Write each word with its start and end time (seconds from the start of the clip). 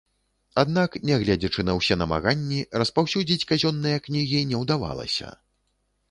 Аднак, 0.59 0.95
нягледзячы 1.09 1.65
на 1.67 1.75
ўсе 1.79 1.97
намаганні, 2.01 2.61
распаўсюдзіць 2.83 3.45
казённыя 3.51 3.97
кнігі 4.07 4.39
не 4.53 4.57
ўдавалася. 4.63 5.29